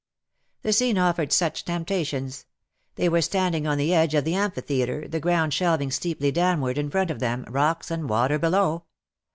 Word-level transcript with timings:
The 0.63 0.73
scene 0.73 0.97
offered 0.97 1.31
such 1.31 1.63
temptations. 1.63 2.47
They 2.95 3.07
were 3.07 3.21
standing 3.21 3.67
on 3.67 3.77
the 3.77 3.93
edge 3.93 4.15
of 4.15 4.23
the 4.23 4.33
amphitheatre, 4.33 5.07
the 5.07 5.19
ground 5.19 5.53
shelving 5.53 5.91
steeply 5.91 6.31
downward 6.31 6.79
in 6.79 6.89
front 6.89 7.11
of 7.11 7.19
them, 7.19 7.45
rocks 7.47 7.91
and 7.91 8.09
water 8.09 8.39
below. 8.39 8.85